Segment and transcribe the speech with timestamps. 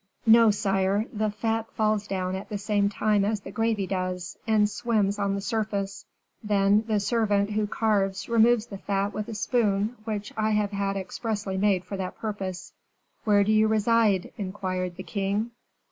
[0.25, 4.67] "No, sire, the fat falls down at the same time as the gravy does, and
[4.67, 6.05] swims on the surface;
[6.43, 10.97] then the servant who carves removes the fat with a spoon, which I have had
[10.97, 12.73] expressly made for that purpose."
[13.25, 15.51] "Where do you reside?" inquired the king.